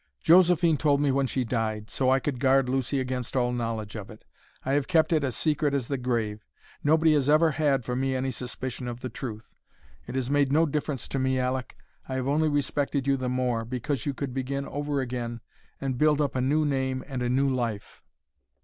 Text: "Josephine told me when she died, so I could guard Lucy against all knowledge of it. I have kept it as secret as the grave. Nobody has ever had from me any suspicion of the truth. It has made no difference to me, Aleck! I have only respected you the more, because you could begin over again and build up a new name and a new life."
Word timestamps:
"Josephine 0.23 0.77
told 0.77 0.99
me 0.99 1.11
when 1.11 1.27
she 1.27 1.43
died, 1.43 1.91
so 1.91 2.09
I 2.09 2.19
could 2.19 2.39
guard 2.39 2.67
Lucy 2.67 2.99
against 2.99 3.35
all 3.35 3.51
knowledge 3.51 3.95
of 3.95 4.09
it. 4.09 4.25
I 4.65 4.73
have 4.73 4.87
kept 4.87 5.13
it 5.13 5.23
as 5.23 5.35
secret 5.35 5.75
as 5.75 5.89
the 5.89 5.97
grave. 5.99 6.43
Nobody 6.83 7.13
has 7.13 7.29
ever 7.29 7.51
had 7.51 7.85
from 7.85 7.99
me 8.01 8.15
any 8.15 8.31
suspicion 8.31 8.87
of 8.87 9.01
the 9.01 9.09
truth. 9.09 9.53
It 10.07 10.15
has 10.15 10.31
made 10.31 10.51
no 10.51 10.65
difference 10.65 11.07
to 11.09 11.19
me, 11.19 11.37
Aleck! 11.37 11.77
I 12.09 12.15
have 12.15 12.27
only 12.27 12.49
respected 12.49 13.05
you 13.05 13.15
the 13.15 13.29
more, 13.29 13.63
because 13.63 14.07
you 14.07 14.15
could 14.15 14.33
begin 14.33 14.65
over 14.67 15.01
again 15.01 15.39
and 15.79 15.99
build 15.99 16.19
up 16.19 16.35
a 16.35 16.41
new 16.41 16.65
name 16.65 17.03
and 17.07 17.21
a 17.21 17.29
new 17.29 17.47
life." 17.47 18.01